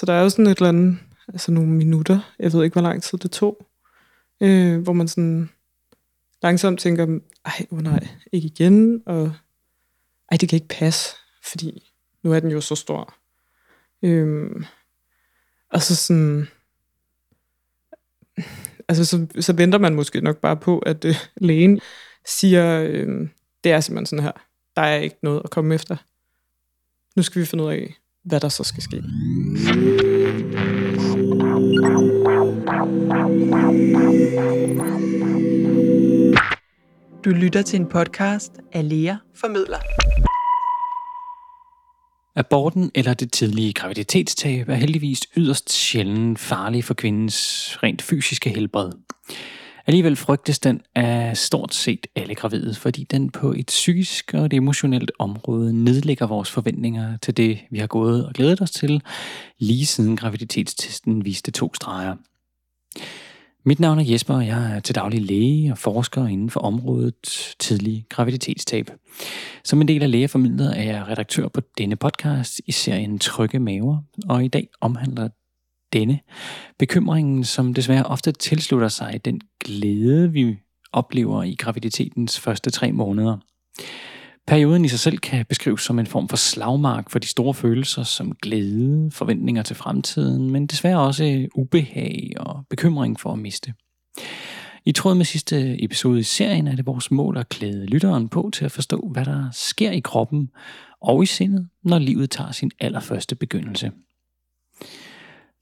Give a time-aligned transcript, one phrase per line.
[0.00, 2.82] Så der er jo sådan et eller andet, altså nogle minutter, jeg ved ikke, hvor
[2.82, 3.66] lang tid det tog,
[4.40, 5.50] øh, hvor man sådan
[6.42, 9.32] langsomt tænker, ej, oh nej, ikke igen, og
[10.30, 11.16] ej, det kan ikke passe,
[11.50, 11.92] fordi
[12.22, 13.14] nu er den jo så stor.
[14.02, 14.64] Øhm,
[15.70, 16.48] og så sådan,
[18.88, 21.80] altså så, så venter man måske nok bare på, at øh, lægen
[22.26, 23.28] siger, øh,
[23.64, 24.32] det er simpelthen sådan her,
[24.76, 25.96] der er ikke noget at komme efter.
[27.16, 27.94] Nu skal vi finde ud af,
[28.24, 29.02] hvad der så skal ske.
[37.24, 39.78] Du lytter til en podcast af Lea Formidler.
[42.36, 48.92] Aborten eller det tidlige graviditetstab er heldigvis yderst sjældent farlig for kvindens rent fysiske helbred.
[49.90, 54.52] Alligevel frygtes den af stort set alle gravide, fordi den på et psykisk og et
[54.52, 59.02] emotionelt område nedlægger vores forventninger til det, vi har gået og glædet os til,
[59.58, 62.16] lige siden graviditetstesten viste to streger.
[63.64, 67.54] Mit navn er Jesper, og jeg er til daglig læge og forsker inden for området
[67.58, 68.90] tidlig graviditetstab.
[69.64, 73.98] Som en del af lægeformidlet er jeg redaktør på denne podcast i serien Trygge Maver,
[74.28, 75.28] og i dag omhandler
[75.92, 76.20] denne
[76.78, 80.56] bekymringen, som desværre ofte tilslutter sig den glæde, vi
[80.92, 83.36] oplever i graviditetens første tre måneder.
[84.46, 88.02] Perioden i sig selv kan beskrives som en form for slagmark for de store følelser
[88.02, 93.74] som glæde, forventninger til fremtiden, men desværre også ubehag og bekymring for at miste.
[94.84, 98.50] I tråd med sidste episode i serien er det vores mål at klæde lytteren på
[98.52, 100.50] til at forstå, hvad der sker i kroppen
[101.02, 103.92] og i sindet, når livet tager sin allerførste begyndelse.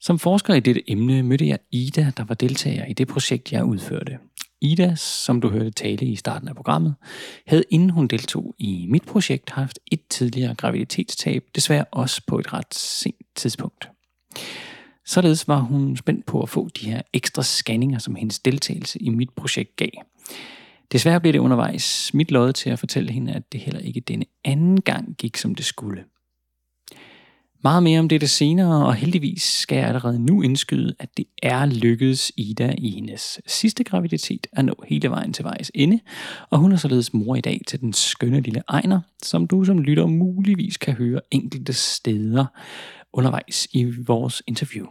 [0.01, 3.65] Som forsker i dette emne mødte jeg Ida, der var deltager i det projekt, jeg
[3.65, 4.17] udførte.
[4.61, 6.95] Ida, som du hørte tale i starten af programmet,
[7.47, 12.53] havde inden hun deltog i mit projekt haft et tidligere graviditetstab, desværre også på et
[12.53, 13.89] ret sent tidspunkt.
[15.05, 19.09] Således var hun spændt på at få de her ekstra scanninger, som hendes deltagelse i
[19.09, 19.89] mit projekt gav.
[20.91, 24.25] Desværre blev det undervejs mit lod til at fortælle hende, at det heller ikke denne
[24.45, 26.03] anden gang gik, som det skulle.
[27.63, 31.65] Meget mere om dette senere, og heldigvis skal jeg allerede nu indskyde, at det er
[31.65, 35.99] lykkedes Ida i hendes sidste graviditet at nå hele vejen til vejs ende,
[36.49, 39.79] og hun er således mor i dag til den skønne lille Ejner, som du som
[39.79, 42.45] lytter muligvis kan høre enkelte steder
[43.13, 44.85] undervejs i vores interview.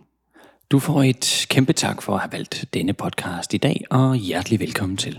[0.70, 4.60] Du får et kæmpe tak for at have valgt denne podcast i dag, og hjertelig
[4.60, 5.18] velkommen til.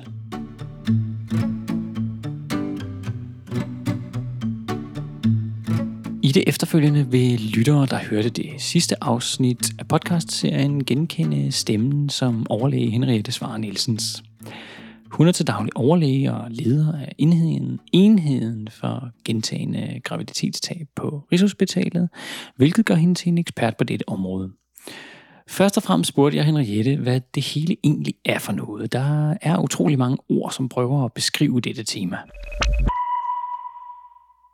[6.30, 12.46] I det efterfølgende vil lyttere, der hørte det sidste afsnit af podcastserien, genkende stemmen som
[12.50, 14.24] overlæge Henriette Svar Nielsens.
[15.12, 22.10] Hun er til daglig overlæge og leder af enheden, enheden for gentagende graviditetstab på Rigshospitalet,
[22.56, 24.52] hvilket gør hende til en ekspert på dette område.
[25.48, 28.92] Først og fremmest spurgte jeg Henriette, hvad det hele egentlig er for noget.
[28.92, 32.18] Der er utrolig mange ord, som prøver at beskrive dette tema.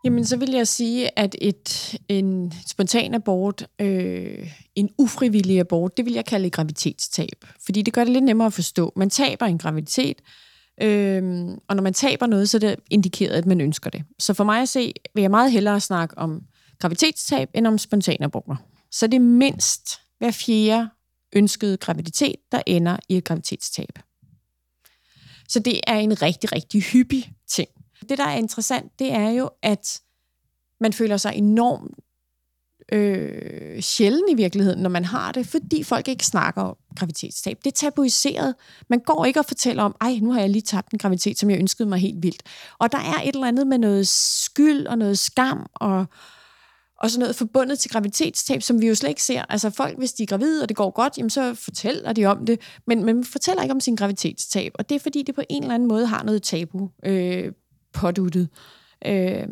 [0.06, 6.06] Jamen, så vil jeg sige, at et, en spontan abort, øh, en ufrivillig abort, det
[6.06, 7.46] vil jeg kalde et graviditetstab.
[7.66, 8.94] Fordi det gør det lidt nemmere at forstå.
[8.96, 10.22] Man taber en graviditet,
[10.82, 14.04] øh, og når man taber noget, så er det indikeret, at man ønsker det.
[14.20, 16.42] Så for mig at se, vil jeg meget hellere snakke om
[16.80, 18.56] graviditetstab, end om spontanaborter.
[18.92, 20.90] Så det er mindst hver fjerde
[21.34, 24.00] ønskede graviditet, der ender i et graviditetstab.
[25.50, 27.70] Så det er en rigtig, rigtig hyppig ting.
[28.10, 30.02] Det, der er interessant, det er jo, at
[30.80, 31.92] man føler sig enormt
[32.92, 37.58] øh, sjældent i virkeligheden, når man har det, fordi folk ikke snakker om graviditetstab.
[37.64, 38.56] Det er tabuiseret.
[38.90, 41.50] Man går ikke og fortæller om, ej, nu har jeg lige tabt en graviditet, som
[41.50, 42.44] jeg ønskede mig helt vildt.
[42.80, 46.06] Og der er et eller andet med noget skyld og noget skam og,
[47.00, 49.42] og sådan noget forbundet til graviditetstab, som vi jo slet ikke ser.
[49.50, 52.46] Altså folk, hvis de er gravide, og det går godt, jamen så fortæller de om
[52.46, 54.72] det, men, men man fortæller ikke om sin graviditetstab.
[54.76, 57.52] Og det er fordi, det på en eller anden måde har noget tabu øh,
[57.96, 58.50] påduttet.
[59.06, 59.48] Øh,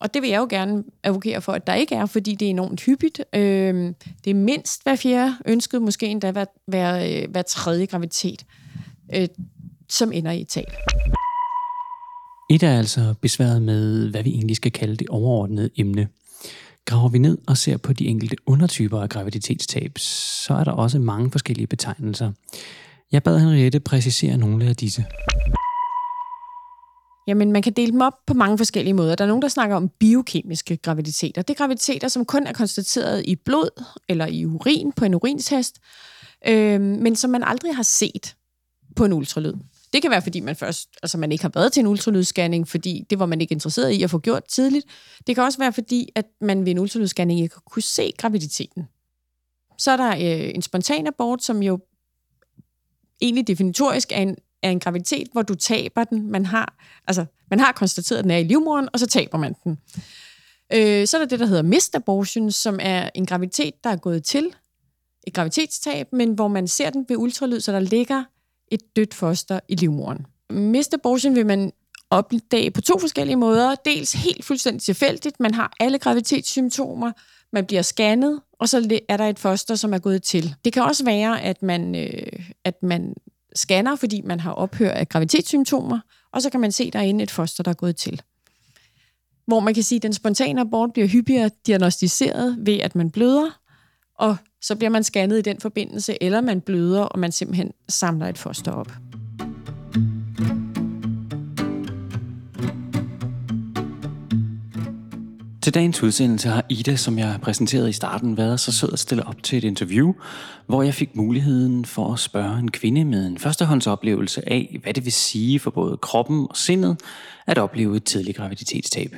[0.00, 2.50] og det vil jeg jo gerne advokere for, at der ikke er, fordi det er
[2.50, 3.20] enormt hyppigt.
[3.34, 3.92] Øh,
[4.24, 8.44] det er mindst hver fjerde ønsket, måske endda hver, hver, øh, hver tredje graviditet,
[9.14, 9.28] øh,
[9.88, 10.64] som ender i tal.
[10.64, 10.72] tab.
[12.50, 16.08] Et er altså besværet med, hvad vi egentlig skal kalde det overordnede emne.
[16.84, 20.98] Graver vi ned og ser på de enkelte undertyper af graviditetstab, så er der også
[20.98, 22.32] mange forskellige betegnelser.
[23.12, 25.04] Jeg bad Henriette præcisere nogle af disse.
[27.28, 29.14] Jamen, man kan dele dem op på mange forskellige måder.
[29.14, 31.42] Der er nogen, der snakker om biokemiske graviditeter.
[31.42, 35.78] Det er graviditeter, som kun er konstateret i blod eller i urin på en urinstest,
[36.46, 38.36] øh, men som man aldrig har set
[38.96, 39.52] på en ultralyd.
[39.92, 43.06] Det kan være, fordi man først, altså man ikke har været til en ultralydsscanning, fordi
[43.10, 44.86] det var man ikke interesseret i at få gjort tidligt.
[45.26, 48.88] Det kan også være, fordi at man ved en ultralydsscanning ikke kunne se graviditeten.
[49.78, 51.78] Så er der øh, en spontan abort, som jo
[53.20, 56.30] egentlig definitorisk er en, er en graviditet, hvor du taber den.
[56.30, 56.74] Man har,
[57.06, 59.78] altså, man har konstateret, at den er i livmoderen, og så taber man den.
[60.72, 63.96] Øh, så er der det, der hedder missed abortion, som er en graviditet, der er
[63.96, 64.50] gået til
[65.26, 68.24] et graviditetstab, men hvor man ser den ved ultralyd, så der ligger
[68.70, 70.26] et dødt foster i livmoderen.
[70.50, 71.72] Missed abortion vil man
[72.10, 73.74] opdage på to forskellige måder.
[73.74, 75.40] Dels helt fuldstændig tilfældigt.
[75.40, 77.12] Man har alle graviditetssymptomer,
[77.52, 80.54] man bliver scannet, og så er der et foster, som er gået til.
[80.64, 83.14] Det kan også være, at man, øh, at man
[83.58, 86.00] scanner, fordi man har ophør af graviditetssymptomer,
[86.32, 88.22] og så kan man se, at der er inde et foster, der er gået til.
[89.46, 93.60] Hvor man kan sige, at den spontane abort bliver hyppigere diagnostiseret ved, at man bløder,
[94.14, 98.26] og så bliver man scannet i den forbindelse, eller man bløder, og man simpelthen samler
[98.28, 98.92] et foster op.
[105.68, 109.26] Til dagens udsendelse har Ida, som jeg præsenterede i starten, været så sød at stille
[109.26, 110.12] op til et interview,
[110.66, 115.04] hvor jeg fik muligheden for at spørge en kvinde med en førstehåndsoplevelse af, hvad det
[115.04, 117.00] vil sige for både kroppen og sindet
[117.46, 119.14] at opleve et tidligt graviditetstab.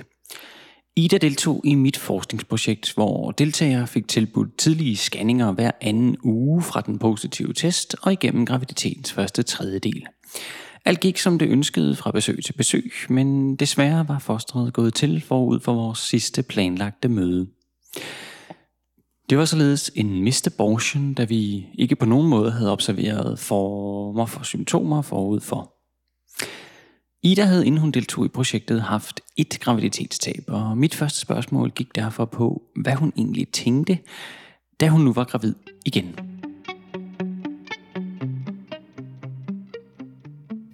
[0.96, 6.80] Ida deltog i mit forskningsprojekt, hvor deltagere fik tilbudt tidlige scanninger hver anden uge fra
[6.80, 10.06] den positive test og igennem graviditetens første tredjedel.
[10.84, 15.20] Alt gik som det ønskede fra besøg til besøg, men desværre var fosteret gået til
[15.20, 17.48] forud for vores sidste planlagte møde.
[19.30, 24.42] Det var således en mistabortion, da vi ikke på nogen måde havde observeret former for
[24.42, 25.74] symptomer forud for.
[27.22, 31.94] Ida havde, inden hun deltog i projektet, haft et graviditetstab, og mit første spørgsmål gik
[31.94, 33.98] derfor på, hvad hun egentlig tænkte,
[34.80, 35.54] da hun nu var gravid
[35.86, 36.29] igen.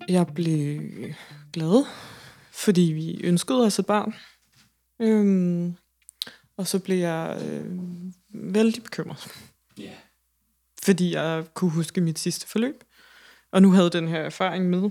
[0.09, 0.81] Jeg blev
[1.53, 1.85] glad,
[2.53, 4.15] fordi vi ønskede os et barn.
[5.01, 5.77] Øhm,
[6.57, 7.65] og så blev jeg øh,
[8.29, 9.29] vældig bekymret.
[9.79, 9.93] Ja.
[10.83, 12.85] Fordi jeg kunne huske mit sidste forløb.
[13.53, 14.91] Og nu havde den her erfaring med,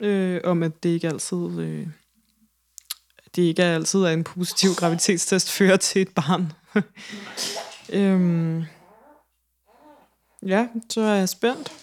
[0.00, 1.58] øh, om at det ikke altid...
[1.58, 1.88] Øh,
[3.36, 6.52] det ikke er altid, at en positiv graviditetstest fører til et barn.
[7.98, 8.64] øhm,
[10.46, 11.81] ja, så er jeg spændt.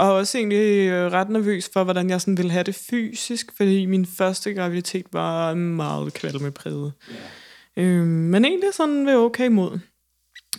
[0.00, 3.86] Og også egentlig øh, ret nervøs for, hvordan jeg sådan ville have det fysisk, fordi
[3.86, 6.92] min første graviditet var meget kvalmepræget.
[7.76, 7.98] Yeah.
[8.00, 9.78] Øhm, men egentlig sådan ved okay mod.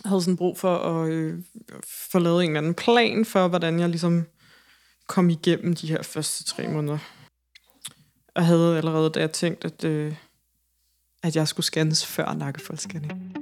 [0.04, 1.38] Jeg havde sådan brug for at øh,
[2.12, 4.26] få lavet en eller anden plan for, hvordan jeg ligesom
[5.08, 6.98] kom igennem de her første tre måneder.
[8.34, 10.14] Og havde allerede der tænkt, at, øh,
[11.22, 13.41] at jeg skulle scannes før nakkefoldsscanning.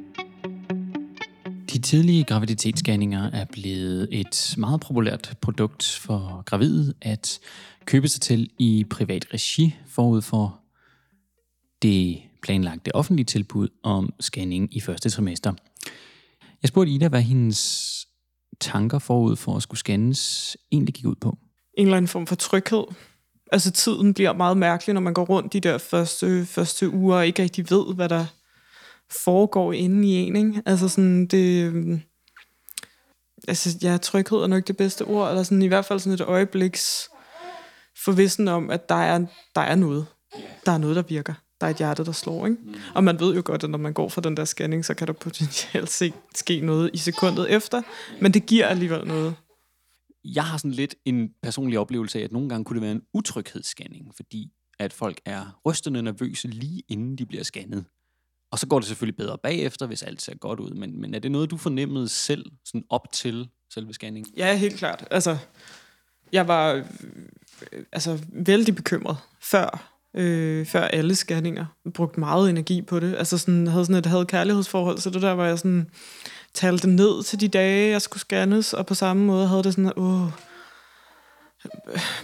[1.82, 7.40] Tidlige graviditetsscanninger er blevet et meget populært produkt for gravide at
[7.84, 10.60] købe sig til i privat regi forud for
[11.82, 15.52] det planlagte offentlige tilbud om scanning i første trimester.
[16.62, 18.06] Jeg spurgte Ida, hvad hendes
[18.60, 21.38] tanker forud for at skulle scannes egentlig gik ud på.
[21.78, 22.84] En eller anden form for tryghed.
[23.52, 27.26] Altså tiden bliver meget mærkelig, når man går rundt de der første, første uger og
[27.26, 28.26] ikke rigtig ved, hvad der
[29.12, 30.62] foregår inde i en, ikke?
[30.66, 32.00] Altså sådan, det...
[33.48, 36.20] Altså, ja, tryghed er nok det bedste ord, eller sådan i hvert fald sådan et
[36.20, 37.10] øjebliks
[38.04, 40.06] forvissen om, at der er, der er noget.
[40.66, 41.34] Der er noget, der virker.
[41.60, 42.58] Der er et hjerte, der slår, ikke?
[42.62, 42.74] Mm.
[42.94, 45.06] Og man ved jo godt, at når man går for den der scanning, så kan
[45.06, 47.82] der potentielt se, ske noget i sekundet efter,
[48.20, 49.34] men det giver alligevel noget.
[50.24, 53.02] Jeg har sådan lidt en personlig oplevelse af, at nogle gange kunne det være en
[53.14, 57.84] utryghedsscanning, fordi at folk er rystende nervøse lige inden de bliver scannet.
[58.50, 60.70] Og så går det selvfølgelig bedre bagefter, hvis alt ser godt ud.
[60.70, 64.32] Men, men er det noget, du fornemmede selv, sådan op til selve scanningen?
[64.36, 65.04] Ja, helt klart.
[65.10, 65.38] Altså,
[66.32, 66.84] jeg var øh,
[67.92, 71.66] altså, vældig bekymret før, øh, før alle scanninger.
[71.84, 73.14] Jeg brugte meget energi på det.
[73.16, 75.90] Altså, sådan, havde sådan et havde kærlighedsforhold, så det der var jeg sådan,
[76.54, 79.92] talte ned til de dage, jeg skulle scannes, og på samme måde havde det sådan,
[79.96, 80.28] åh,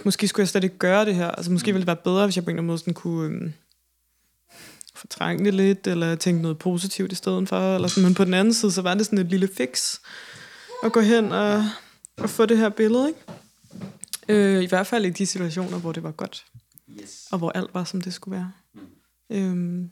[0.05, 1.27] måske skulle jeg slet ikke gøre det her.
[1.27, 3.45] Altså, måske ville det være bedre, hvis jeg på en eller anden måde sådan kunne...
[3.45, 3.51] Øh,
[4.97, 7.75] fortrænge det lidt, eller tænke noget positivt i stedet for.
[7.75, 8.03] Eller sådan.
[8.03, 9.99] Men på den anden side, så var det sådan et lille fix
[10.83, 11.63] at gå hen og,
[12.17, 13.07] og få det her billede.
[13.07, 13.19] Ikke?
[14.29, 16.45] Øh, I hvert fald i de situationer, hvor det var godt.
[17.01, 17.27] Yes.
[17.31, 18.51] Og hvor alt var, som det skulle være.
[18.73, 18.81] Mm.
[19.35, 19.89] Øhm,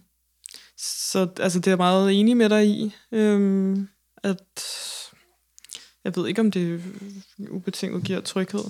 [0.77, 2.95] så altså, det er jeg meget enig med dig i.
[3.11, 3.87] Øhm,
[4.23, 4.63] at
[6.03, 6.83] jeg ved ikke, om det
[7.49, 8.63] ubetinget giver tryghed.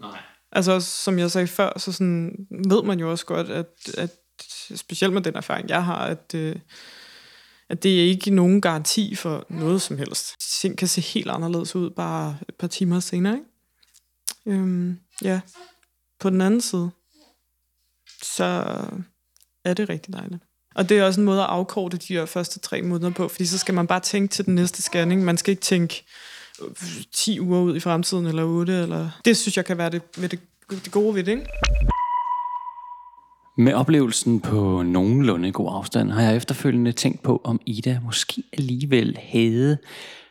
[0.00, 0.18] Nej.
[0.52, 4.10] Altså, som jeg sagde før, så sådan, ved man jo også godt, at, at
[4.76, 6.56] specielt med den erfaring, jeg har, at, øh,
[7.68, 10.34] at det er ikke nogen garanti for noget som helst.
[10.60, 13.34] Ting kan se helt anderledes ud bare et par timer senere.
[13.34, 14.58] Ikke?
[14.58, 15.40] Øhm, ja.
[16.20, 16.90] På den anden side,
[18.22, 18.74] så
[19.64, 20.42] er det rigtig dejligt.
[20.74, 23.46] Og det er også en måde at afkorte de her første tre måneder på, fordi
[23.46, 25.24] så skal man bare tænke til den næste scanning.
[25.24, 26.04] Man skal ikke tænke
[26.62, 26.76] øh,
[27.12, 29.10] 10 uger ud i fremtiden, eller 8, eller...
[29.24, 31.46] Det synes jeg kan være det, med det, det gode ved det, ikke?
[33.60, 39.18] Med oplevelsen på nogenlunde god afstand, har jeg efterfølgende tænkt på, om Ida måske alligevel
[39.22, 39.78] havde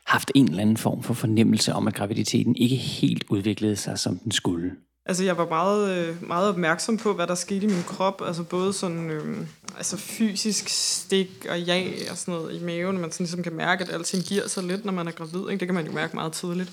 [0.06, 4.18] haft en eller anden form for fornemmelse om, at graviditeten ikke helt udviklede sig, som
[4.18, 4.72] den skulle.
[5.06, 8.22] Altså, jeg var meget, øh, meget opmærksom på, hvad der skete i min krop.
[8.26, 9.38] Altså, både sådan, øh,
[9.78, 12.98] altså fysisk stik og ja og sådan noget i maven.
[12.98, 15.50] Man sådan ligesom kan mærke, at alting giver sig lidt, når man er gravid.
[15.50, 15.60] Ikke?
[15.60, 16.72] Det kan man jo mærke meget tidligt.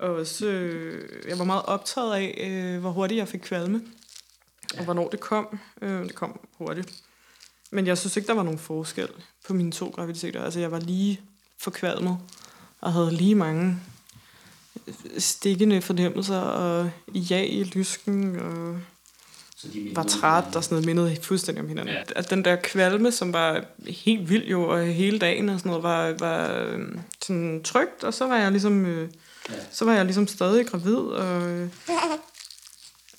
[0.00, 3.80] Og også, øh, jeg var meget optaget af, øh, hvor hurtigt jeg fik kvalme.
[4.78, 5.58] Og hvornår det kom.
[5.82, 6.94] Øh, det kom hurtigt.
[7.70, 9.08] Men jeg synes ikke, der var nogen forskel
[9.46, 10.42] på mine to graviditeter.
[10.44, 11.20] Altså, jeg var lige
[11.58, 12.18] forkvalmet
[12.80, 13.76] og havde lige mange
[15.18, 18.80] stikkende fornemmelser og ja i lysken og
[19.56, 21.94] så de var træt og sådan noget, mindede fuldstændig om hinanden.
[21.94, 22.02] Ja.
[22.16, 25.82] At den der kvalme, som var helt vild jo, og hele dagen og sådan noget,
[25.82, 29.08] var, var øhm, sådan trygt, og så var jeg ligesom, øh,
[29.48, 29.54] ja.
[29.72, 31.68] så var jeg ligesom stadig gravid, og, øh,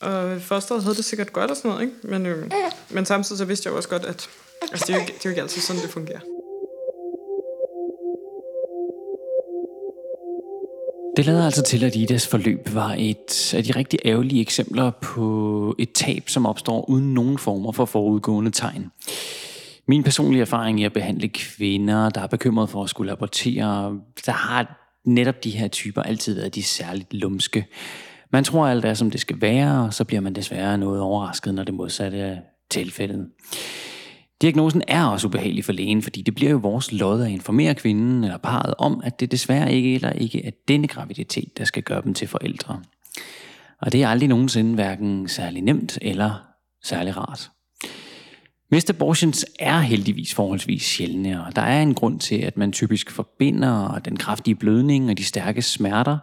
[0.02, 1.96] og fosteret havde det sikkert godt og sådan noget, ikke?
[2.04, 2.52] Men, øh,
[2.90, 4.30] men samtidig så vidste jeg også godt, at
[4.72, 6.20] altså, det, er jo, det er jo ikke altid sådan, det fungerer.
[11.18, 15.76] Det lader altså til, at Idas forløb var et af de rigtig ærgerlige eksempler på
[15.80, 18.92] et tab, som opstår uden nogen former for forudgående tegn.
[19.88, 24.32] Min personlige erfaring i at behandle kvinder, der er bekymret for at skulle abortere, der
[24.32, 27.66] har netop de her typer altid været de særligt lumske.
[28.34, 31.54] Man tror alt er, som det skal være, og så bliver man desværre noget overrasket,
[31.54, 32.38] når det modsatte er
[32.72, 33.28] tilfældet.
[34.42, 38.24] Diagnosen er også ubehagelig for lægen, fordi det bliver jo vores lod at informere kvinden
[38.24, 42.02] eller parret om, at det desværre ikke eller ikke er denne graviditet, der skal gøre
[42.02, 42.82] dem til forældre.
[43.82, 46.42] Og det er aldrig nogensinde hverken særlig nemt eller
[46.84, 47.52] særlig rart.
[48.72, 53.12] Missed abortions er heldigvis forholdsvis sjældne, og der er en grund til, at man typisk
[53.12, 56.18] forbinder den kraftige blødning og de stærke smerter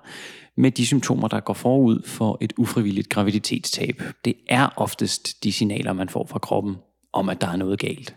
[0.56, 4.02] med de symptomer, der går forud for et ufrivilligt graviditetstab.
[4.24, 6.76] Det er oftest de signaler, man får fra kroppen
[7.12, 8.16] om, at der er noget galt.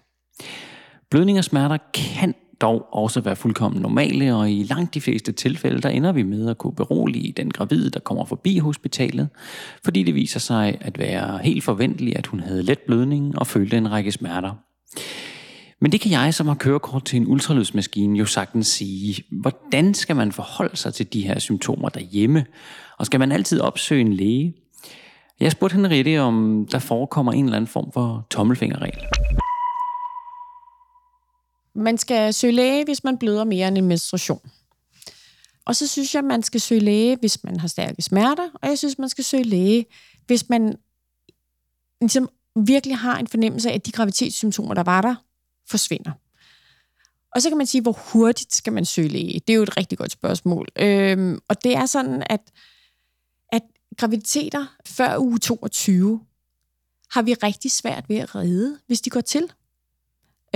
[1.09, 5.81] Blødning og smerter kan dog også være fuldkommen normale, og i langt de fleste tilfælde,
[5.81, 9.29] der ender vi med at kunne berolige den gravide, der kommer forbi hospitalet,
[9.83, 13.77] fordi det viser sig at være helt forventeligt, at hun havde let blødning og følte
[13.77, 14.51] en række smerter.
[15.81, 19.23] Men det kan jeg, som har kørekort til en ultralydsmaskine, jo sagtens sige.
[19.31, 22.45] Hvordan skal man forholde sig til de her symptomer derhjemme?
[22.97, 24.53] Og skal man altid opsøge en læge?
[25.39, 28.99] Jeg spurgte Henriette, om der forekommer en eller anden form for tommelfingerregel.
[31.75, 34.49] Man skal søge læge, hvis man bløder mere end en menstruation.
[35.65, 38.77] Og så synes jeg, man skal søge læge, hvis man har stærke smerter, og jeg
[38.77, 39.85] synes, man skal søge læge,
[40.27, 40.75] hvis man
[42.01, 45.15] ligesom virkelig har en fornemmelse af, at de gravitetssymptomer, der var der,
[45.69, 46.11] forsvinder.
[47.35, 49.41] Og så kan man sige, hvor hurtigt skal man søge læge?
[49.47, 50.67] Det er jo et rigtig godt spørgsmål.
[50.79, 52.41] Øhm, og det er sådan, at
[53.51, 53.61] at
[53.97, 56.21] graviditeter før uge 22
[57.11, 59.51] har vi rigtig svært ved at redde, hvis de går til.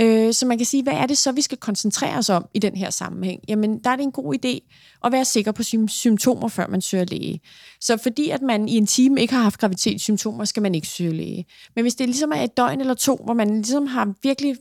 [0.00, 2.58] Øh, så man kan sige, hvad er det så, vi skal koncentrere os om i
[2.58, 3.40] den her sammenhæng?
[3.48, 4.70] Jamen, der er det en god idé
[5.04, 7.40] at være sikker på symptomer, før man søger læge.
[7.80, 11.12] Så fordi at man i en time ikke har haft graviditetssymptomer, skal man ikke søge
[11.12, 11.46] læge.
[11.74, 14.56] Men hvis det ligesom er et døgn eller to, hvor man ligesom har virkelig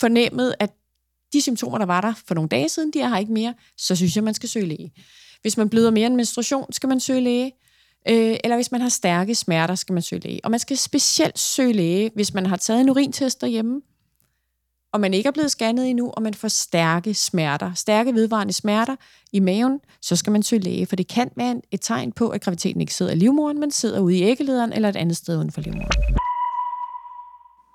[0.00, 0.70] fornemmet, at
[1.32, 3.96] de symptomer, der var der for nogle dage siden, de er her ikke mere, så
[3.96, 4.92] synes jeg, man skal søge læge.
[5.42, 7.52] Hvis man bløder mere end menstruation, skal man søge læge.
[8.08, 10.40] Øh, eller hvis man har stærke smerter, skal man søge læge.
[10.44, 13.80] Og man skal specielt søge læge, hvis man har taget en urintest derhjemme,
[14.92, 18.96] og man ikke er blevet scannet endnu, og man får stærke smerter, stærke vedvarende smerter
[19.32, 22.40] i maven, så skal man søge læge, for det kan være et tegn på, at
[22.40, 25.52] graviditeten ikke sidder i livmoderen, men sidder ude i æggelederen eller et andet sted uden
[25.52, 26.19] for livmoderen.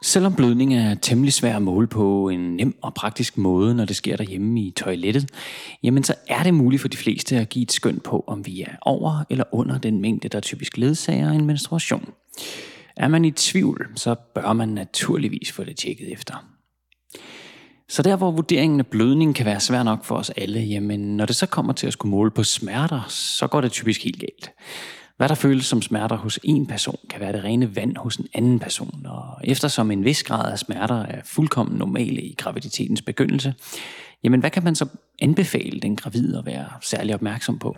[0.05, 3.95] Selvom blødning er temmelig svær at måle på en nem og praktisk måde, når det
[3.95, 5.29] sker derhjemme i toilettet,
[5.83, 8.61] jamen så er det muligt for de fleste at give et skøn på, om vi
[8.61, 12.09] er over eller under den mængde, der typisk ledsager en menstruation.
[12.97, 16.45] Er man i tvivl, så bør man naturligvis få det tjekket efter.
[17.89, 21.25] Så der hvor vurderingen af blødning kan være svær nok for os alle, jamen når
[21.25, 24.51] det så kommer til at skulle måle på smerter, så går det typisk helt galt.
[25.17, 28.27] Hvad der føles som smerter hos en person, kan være det rene vand hos en
[28.33, 33.53] anden person, og eftersom en vis grad af smerter er fuldkommen normale i graviditetens begyndelse,
[34.23, 34.85] jamen hvad kan man så
[35.21, 37.75] anbefale den gravide at være særlig opmærksom på?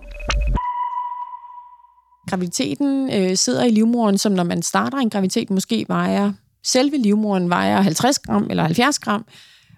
[2.30, 6.34] Graviditeten øh, sidder i livmoderen, som når man starter en graviditet, måske vejer,
[6.66, 9.26] selve livmoderen vejer 50 gram eller 70 gram,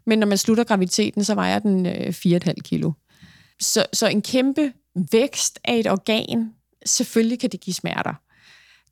[0.05, 2.91] men når man slutter graviditeten, så vejer den øh, 4,5 kilo.
[3.61, 4.73] Så, så en kæmpe
[5.11, 6.53] vækst af et organ,
[6.85, 8.13] selvfølgelig kan det give smerter.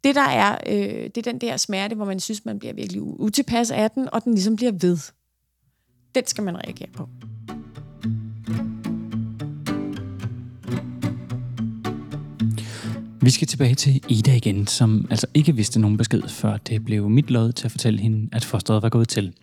[0.04, 3.02] Det der er, øh, det er den der smerte, hvor man synes, man bliver virkelig
[3.02, 4.98] utilpas af den, og den ligesom bliver ved.
[6.16, 7.10] Den skal man reagere på.
[13.22, 17.10] Vi skal tilbage til Ida igen, som altså ikke vidste nogen besked, før det blev
[17.10, 19.34] mit lod til at fortælle hende, at fosteret var gået til.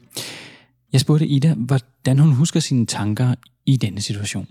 [0.93, 3.35] Jeg spurgte Ida, hvordan hun husker sine tanker
[3.67, 4.47] i denne situation.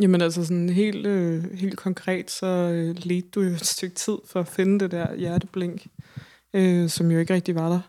[0.00, 4.16] Jamen altså sådan helt, øh, helt konkret, så øh, ledte du jo et stykke tid
[4.24, 5.86] for at finde det der hjerteblink,
[6.54, 7.80] øh, som jo ikke rigtig var der.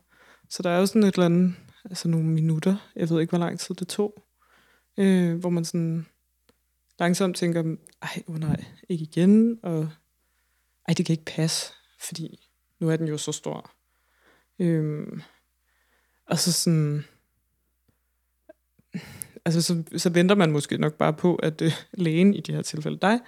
[0.50, 1.54] Så der er jo sådan et eller andet,
[1.86, 4.24] altså nogle minutter, jeg ved ikke, hvor lang tid det tog,
[4.98, 6.06] øh, hvor man sådan
[7.00, 9.90] langsomt tænker, ej, oh nej, ikke igen, og
[10.88, 13.72] ej, det kan ikke passe, fordi nu er den jo så stor.
[14.60, 15.22] Øhm,
[16.26, 17.06] og så sådan,
[19.46, 22.62] altså så, så venter man måske nok bare på, at øh, lægen, i det her
[22.62, 23.20] tilfælde dig,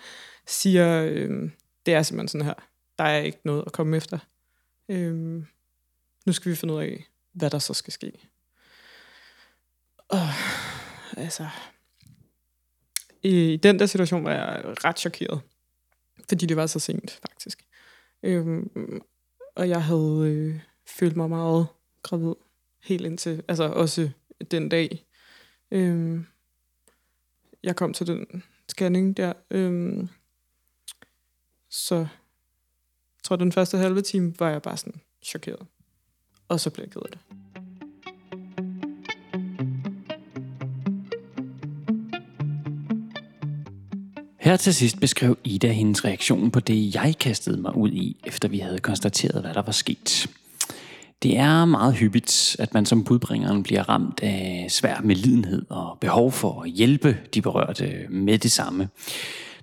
[0.48, 1.50] siger, øh,
[1.86, 2.54] det er simpelthen sådan her,
[2.98, 4.20] der er ikke noget at komme efter.
[4.90, 5.14] Øh,
[6.26, 7.04] nu skal vi finde ud af,
[7.34, 8.12] hvad der så skal ske.
[10.08, 10.28] Og
[11.18, 11.48] altså,
[13.24, 15.42] i, i den der situation var jeg ret chokeret,
[16.30, 17.66] fordi det var så sent, faktisk.
[18.24, 18.64] Øh,
[19.56, 21.68] og jeg havde øh, følt mig meget
[22.04, 22.34] gravid
[22.84, 24.10] helt indtil, altså også
[24.52, 25.06] den dag,
[25.74, 26.26] Øhm,
[27.64, 29.34] jeg kom til den scanning der.
[29.52, 30.10] Øhm,
[31.70, 32.08] så jeg
[33.24, 35.68] tror, den første halve time var jeg bare sådan chokeret.
[36.48, 37.20] Og så blev jeg ked af det.
[44.40, 48.48] Her til sidst beskrev Ida hendes reaktion på det, jeg kastede mig ud i, efter
[48.48, 50.28] vi havde konstateret, hvad der var sket.
[51.24, 56.32] Det er meget hyppigt, at man som budbringeren bliver ramt af svær medlidenhed og behov
[56.32, 58.90] for at hjælpe de berørte med det samme.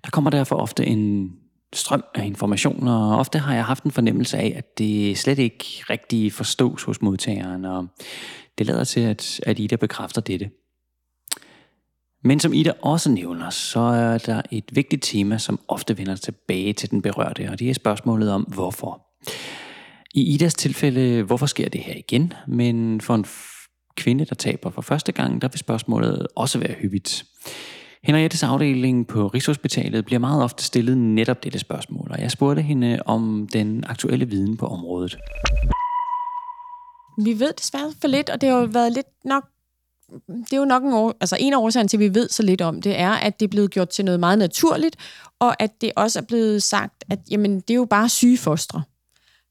[0.05, 1.33] Der kommer derfor ofte en
[1.73, 5.64] strøm af information, og ofte har jeg haft en fornemmelse af, at det slet ikke
[5.90, 7.87] rigtig forstås hos modtageren, og
[8.59, 10.50] det lader til, at, at Ida bekræfter dette.
[12.25, 16.73] Men som Ida også nævner, så er der et vigtigt tema, som ofte vender tilbage
[16.73, 19.07] til den berørte, og det er spørgsmålet om hvorfor.
[20.14, 22.33] I Idas tilfælde, hvorfor sker det her igen?
[22.46, 23.25] Men for en
[23.96, 27.25] kvinde, der taber for første gang, der vil spørgsmålet også være hyppigt.
[28.05, 32.99] Henriettes afdeling på Rigshospitalet bliver meget ofte stillet netop dette spørgsmål, og jeg spurgte hende
[33.07, 35.18] om den aktuelle viden på området.
[37.25, 39.44] Vi ved desværre for lidt, og det har jo været lidt nok
[40.27, 42.42] det er jo nok en, år, altså en af årsagerne til, at vi ved så
[42.42, 44.96] lidt om det, er, at det er blevet gjort til noget meget naturligt,
[45.38, 48.83] og at det også er blevet sagt, at jamen, det er jo bare syge fostre.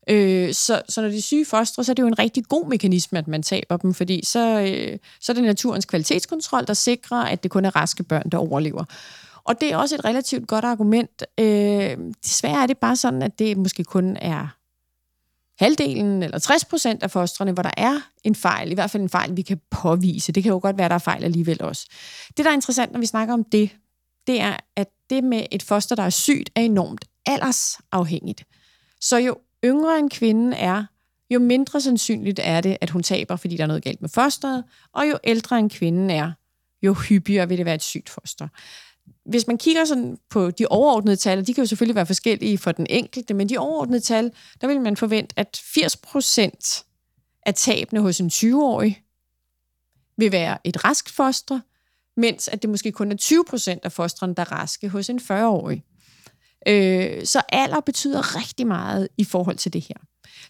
[0.10, 2.68] Øh, så, så når de er syge fostre, så er det jo en rigtig god
[2.68, 7.18] mekanisme, at man taber dem, fordi så, øh, så er det naturens kvalitetskontrol, der sikrer,
[7.18, 8.84] at det kun er raske børn, der overlever.
[9.44, 11.24] Og det er også et relativt godt argument.
[11.40, 14.48] Øh, desværre er det bare sådan, at det måske kun er
[15.60, 19.10] halvdelen eller 60 procent af fostrene, hvor der er en fejl, i hvert fald en
[19.10, 20.32] fejl, vi kan påvise.
[20.32, 21.88] Det kan jo godt være, der er fejl alligevel også.
[22.38, 23.70] Det, der er interessant, når vi snakker om det,
[24.28, 28.44] det er, at det med et foster, der er sygt, er enormt aldersafhængigt.
[29.02, 30.86] Så jo yngre en kvinde er,
[31.30, 34.64] jo mindre sandsynligt er det, at hun taber, fordi der er noget galt med fosteret,
[34.94, 36.32] og jo ældre en kvinde er,
[36.82, 38.48] jo hyppigere vil det være et sygt foster.
[39.26, 42.58] Hvis man kigger sådan på de overordnede tal, og de kan jo selvfølgelig være forskellige
[42.58, 46.86] for den enkelte, men de overordnede tal, der vil man forvente, at 80%
[47.46, 49.04] af tabene hos en 20-årig
[50.18, 51.60] vil være et raskt foster,
[52.18, 55.84] mens at det måske kun er 20% af fosteren, der er raske hos en 40-årig.
[56.68, 59.96] Øh, så alder betyder rigtig meget i forhold til det her.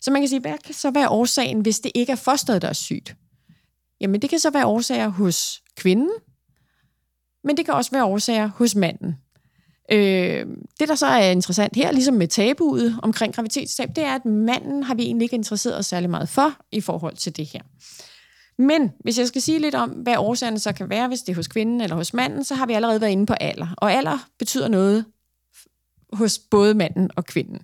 [0.01, 2.67] Så man kan sige, hvad kan så være årsagen, hvis det ikke er fosteret, der
[2.67, 3.15] er sygt?
[4.01, 6.11] Jamen, det kan så være årsager hos kvinden,
[7.43, 9.15] men det kan også være årsager hos manden.
[9.91, 10.45] Øh,
[10.79, 14.83] det, der så er interessant her, ligesom med tabuet omkring graviditetstab, det er, at manden
[14.83, 17.61] har vi egentlig ikke interesseret os særlig meget for i forhold til det her.
[18.57, 21.35] Men hvis jeg skal sige lidt om, hvad årsagerne så kan være, hvis det er
[21.35, 23.67] hos kvinden eller hos manden, så har vi allerede været inde på alder.
[23.77, 25.05] Og alder betyder noget
[26.13, 27.59] hos både manden og kvinden.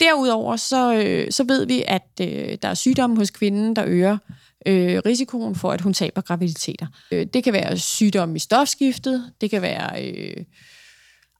[0.00, 4.18] Derudover så, øh, så ved vi, at øh, der er sygdomme hos kvinden, der øger
[4.66, 6.86] øh, risikoen for, at hun taber graviditeter.
[7.12, 10.44] Øh, det kan være sygdomme i stofskiftet, det kan være øh,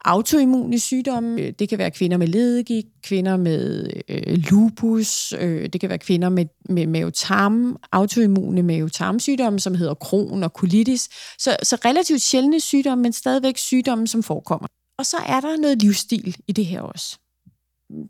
[0.04, 5.80] autoimmune sygdomme, øh, det kan være kvinder med ledegigt, kvinder med øh, lupus, øh, det
[5.80, 11.08] kan være kvinder med, med mavetarm, autoimmune mavetarmsygdomme, som hedder kron og colitis.
[11.38, 14.68] Så, så relativt sjældne sygdomme, men stadigvæk sygdomme, som forekommer.
[14.98, 17.18] Og så er der noget livsstil i det her også.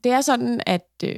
[0.04, 1.16] Det er sådan, at øh,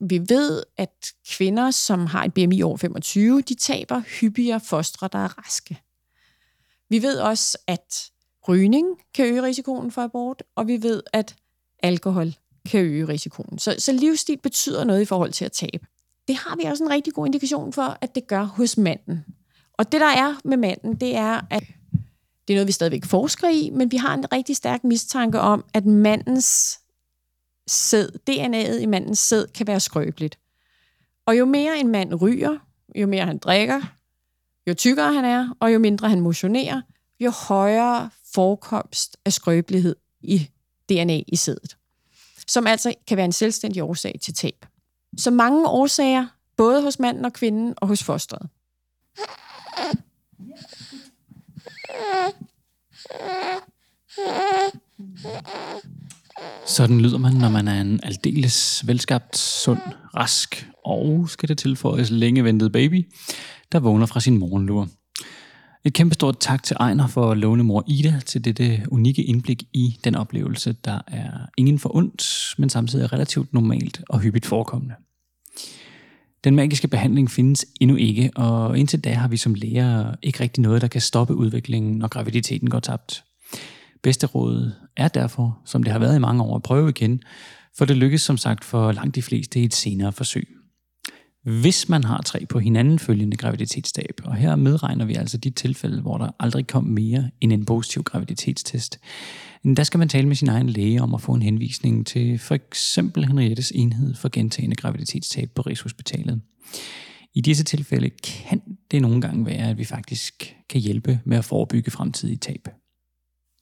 [0.00, 5.18] vi ved, at kvinder, som har et BMI over 25, de taber hyppigere fostre, der
[5.18, 5.80] er raske.
[6.90, 8.10] Vi ved også, at
[8.48, 11.36] rygning kan øge risikoen for abort, og vi ved, at
[11.82, 12.34] alkohol
[12.70, 13.58] kan øge risikoen.
[13.58, 15.86] Så, så livsstil betyder noget i forhold til at tabe.
[16.28, 19.24] Det har vi også en rigtig god indikation for, at det gør hos manden.
[19.72, 21.64] Og det, der er med manden, det er, at
[22.48, 25.64] det er noget, vi stadigvæk forsker i, men vi har en rigtig stærk mistanke om,
[25.74, 26.78] at mandens
[27.66, 30.38] sæd, DNA'et i mandens sæd, kan være skrøbeligt.
[31.26, 32.58] Og jo mere en mand ryger,
[32.94, 33.80] jo mere han drikker,
[34.66, 36.80] jo tykkere han er, og jo mindre han motionerer,
[37.20, 40.50] jo højere forekomst af skrøbelighed i
[40.88, 41.76] DNA i sædet.
[42.46, 44.66] Som altså kan være en selvstændig årsag til tab.
[45.18, 46.26] Så mange årsager,
[46.56, 48.48] både hos manden og kvinden og hos fosteret.
[56.66, 59.80] Sådan lyder man, når man er en aldeles velskabt, sund,
[60.16, 63.06] rask og, skal det tilføjes, længe ventet baby,
[63.72, 64.88] der vågner fra sin morgenlur.
[65.84, 69.62] Et kæmpe stort tak til Ejner for at låne mor Ida til dette unikke indblik
[69.72, 74.94] i den oplevelse, der er ingen for ondt, men samtidig relativt normalt og hyppigt forekommende.
[76.44, 80.62] Den magiske behandling findes endnu ikke, og indtil da har vi som læger ikke rigtig
[80.62, 83.24] noget, der kan stoppe udviklingen, når graviditeten går tabt.
[84.02, 87.22] Bedste råd er derfor, som det har været i mange år, at prøve igen,
[87.78, 90.48] for det lykkes som sagt for langt de fleste i et senere forsøg.
[91.44, 96.00] Hvis man har tre på hinanden følgende graviditetstab, og her medregner vi altså de tilfælde,
[96.00, 98.98] hvor der aldrig kom mere end en positiv graviditetstest,
[99.64, 102.54] der skal man tale med sin egen læge om at få en henvisning til for
[102.54, 106.40] eksempel Henriettes enhed for gentagende graviditetstab på Rigshospitalet.
[107.34, 111.44] I disse tilfælde kan det nogle gange være, at vi faktisk kan hjælpe med at
[111.44, 112.68] forebygge fremtidige tab.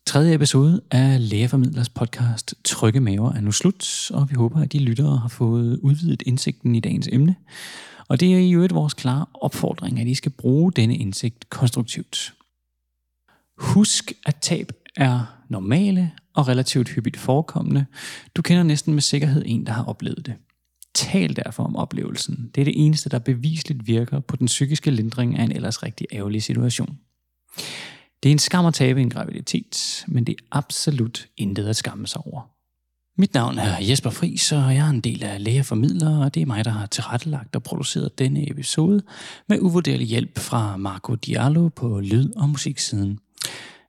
[0.06, 4.78] Tredje episode af Lægeformidlers podcast Trygge Maver er nu slut, og vi håber, at de
[4.78, 7.36] lyttere har fået udvidet indsigten i dagens emne.
[8.08, 12.34] Og det er i øvrigt vores klare opfordring, at I skal bruge denne indsigt konstruktivt.
[13.58, 17.86] Husk, at tab er normale og relativt hyppigt forekommende.
[18.36, 20.34] Du kender næsten med sikkerhed en, der har oplevet det.
[20.94, 22.50] Tal derfor om oplevelsen.
[22.54, 26.06] Det er det eneste, der bevisligt virker på den psykiske lindring af en ellers rigtig
[26.12, 26.98] ærgerlig situation.
[28.22, 32.06] Det er en skam at tabe en graviditet, men det er absolut intet at skamme
[32.06, 32.42] sig over.
[33.18, 36.46] Mit navn er Jesper Friis, og jeg er en del af Lægeformidler, og det er
[36.46, 39.02] mig, der har tilrettelagt og produceret denne episode
[39.48, 43.18] med uvurderlig hjælp fra Marco Diallo på lyd- og musiksiden.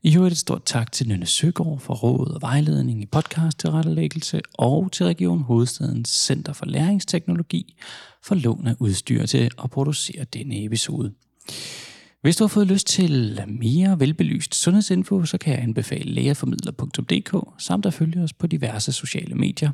[0.06, 3.72] I øvrigt et stort tak til Nynne Søgaard for råd og vejledning i podcast til
[3.72, 7.76] rettelæggelse og til Region Hovedstadens Center for Læringsteknologi
[8.24, 11.14] for lån af udstyr til at producere denne episode.
[12.22, 17.86] Hvis du har fået lyst til mere velbelyst sundhedsinfo, så kan jeg anbefale lægeformidler.dk samt
[17.86, 19.72] at følge os på diverse sociale medier.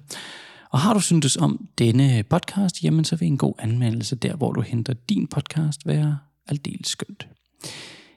[0.72, 4.52] Og har du syntes om denne podcast, jamen så vil en god anmeldelse der, hvor
[4.52, 7.28] du henter din podcast, være aldeles skønt.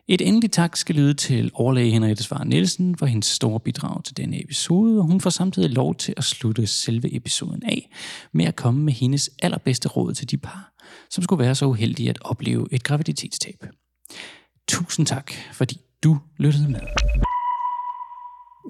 [0.08, 4.16] Et endeligt tak skal lyde til overlæge Henriette Svare Nielsen for hendes store bidrag til
[4.16, 7.90] denne episode, og hun får samtidig lov til at slutte selve episoden af
[8.32, 10.72] med at komme med hendes allerbedste råd til de par,
[11.10, 13.66] som skulle være så uheldige at opleve et graviditetstab.
[14.68, 16.80] Tusind tak, fordi du lyttede med.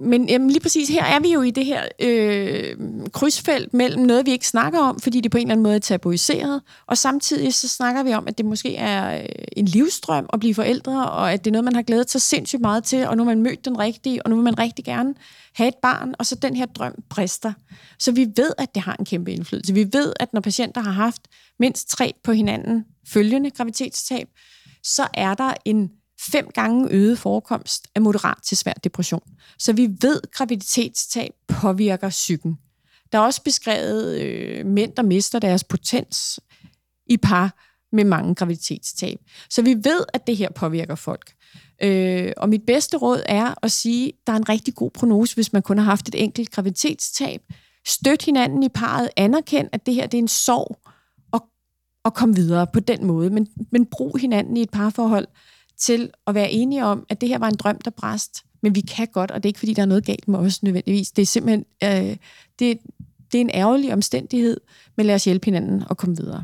[0.02, 2.76] Men jamen, lige præcis her er vi jo i det her øh,
[3.12, 5.78] krydsfelt mellem noget, vi ikke snakker om, fordi det på en eller anden måde er
[5.78, 10.40] tabuiseret, og samtidig så snakker vi om, at det måske er øh, en livstrøm at
[10.40, 13.16] blive forældre, og at det er noget, man har glædet sig sindssygt meget til, og
[13.16, 15.14] nu har man mødt den rigtige, og nu vil man rigtig gerne
[15.54, 17.52] have et barn, og så den her drøm brister.
[17.98, 19.74] Så vi ved, at det har en kæmpe indflydelse.
[19.74, 21.22] Vi ved, at når patienter har haft
[21.58, 24.28] mindst tre på hinanden følgende graviditetstab,
[24.82, 25.90] så er der en
[26.22, 29.22] fem gange øget forekomst af moderat til svær depression.
[29.58, 32.58] Så vi ved, at graviditetstab påvirker psyken.
[33.12, 36.40] Der er også beskrevet øh, mænd, der mister deres potens
[37.06, 37.54] i par
[37.92, 39.18] med mange graviditetstab.
[39.50, 41.32] Så vi ved, at det her påvirker folk.
[41.82, 45.34] Øh, og mit bedste råd er at sige, at der er en rigtig god prognose,
[45.34, 47.42] hvis man kun har haft et enkelt graviditetstab.
[47.86, 50.78] Støt hinanden i parret, anerkend, at det her det er en sorg,
[51.32, 51.48] og,
[52.04, 53.30] og kom videre på den måde.
[53.30, 55.26] Men, men brug hinanden i et parforhold
[55.86, 58.80] til at være enige om, at det her var en drøm, der bræst, men vi
[58.80, 61.10] kan godt, og det er ikke, fordi der er noget galt med os nødvendigvis.
[61.10, 62.16] Det er simpelthen øh,
[62.58, 62.78] det,
[63.32, 64.60] det er en ærgerlig omstændighed,
[64.96, 66.42] men lad os hjælpe hinanden og komme videre.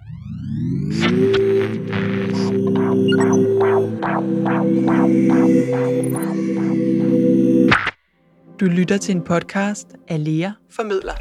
[8.61, 11.15] Du lytter til en podcast af Lea Formidler.